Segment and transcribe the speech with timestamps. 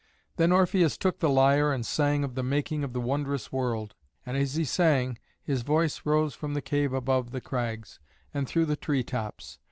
[0.37, 3.93] Then Orpheus took the lyre and sang of the making of the wondrous world.
[4.25, 7.99] And as he sang, his voice rose from the cave above the crags,
[8.33, 9.59] and through the tree tops.